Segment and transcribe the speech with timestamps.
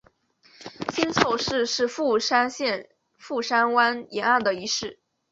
[0.91, 4.97] 新凑市是富山县富山湾沿岸的一市。